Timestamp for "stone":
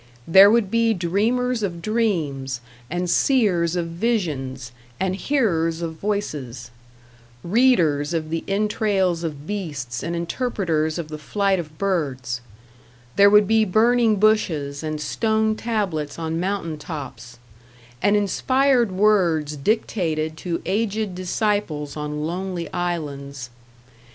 14.99-15.55